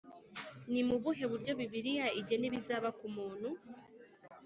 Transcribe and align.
ni 0.71 0.81
mu 0.87 0.95
buhe 1.03 1.23
buryo 1.31 1.51
bibiliya 1.59 2.07
igena 2.19 2.45
ibizaba 2.49 2.89
ku 2.99 3.07
muntu? 3.15 3.49